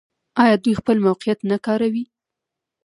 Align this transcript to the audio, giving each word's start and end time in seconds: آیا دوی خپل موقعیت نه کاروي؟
آیا 0.41 0.55
دوی 0.63 0.73
خپل 0.79 0.97
موقعیت 1.05 1.39
نه 1.49 1.57
کاروي؟ 1.65 2.03